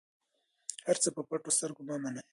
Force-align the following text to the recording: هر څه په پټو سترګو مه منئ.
هر 0.87 0.97
څه 1.03 1.09
په 1.15 1.21
پټو 1.29 1.51
سترګو 1.57 1.81
مه 1.87 1.95
منئ. 2.03 2.21